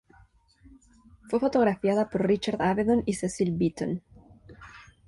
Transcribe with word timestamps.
Fue 1.29 1.39
fotografiada 1.39 2.09
por 2.09 2.25
Richard 2.27 2.59
Avedon 2.59 3.03
y 3.05 3.13
Cecil 3.13 3.55
Beaton. 3.55 4.01